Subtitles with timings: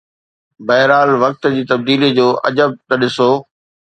[0.67, 3.31] بهرحال وقت جي تبديليءَ جو عجب ته ڏسو.